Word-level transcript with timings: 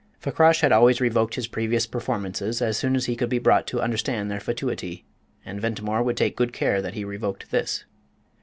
Fakrash 0.19 0.61
had 0.61 0.71
always 0.71 0.99
revoked 0.99 1.35
his 1.35 1.45
previous 1.45 1.85
performances 1.85 2.59
as 2.59 2.75
soon 2.75 2.95
as 2.95 3.05
he 3.05 3.15
could 3.15 3.29
be 3.29 3.37
brought 3.37 3.67
to 3.67 3.79
understand 3.83 4.31
their 4.31 4.39
fatuity 4.39 5.05
and 5.45 5.61
Ventimore 5.61 6.01
would 6.01 6.17
take 6.17 6.35
good 6.35 6.53
care 6.53 6.81
that 6.81 6.95
he 6.95 7.05
revoked 7.05 7.51
this. 7.51 7.85